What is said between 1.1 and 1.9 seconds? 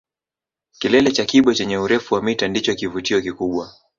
cha Kibo chenye